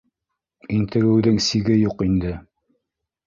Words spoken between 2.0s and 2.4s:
инде.